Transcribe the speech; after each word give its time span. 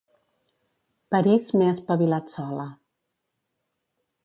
París 1.15 1.45
m'he 1.57 1.67
espavilat 1.73 2.35
sola. 2.37 2.67